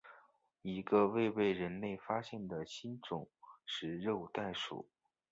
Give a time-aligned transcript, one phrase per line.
[0.63, 3.29] 一个未被人类发现的新种
[3.67, 4.89] 食肉袋鼠。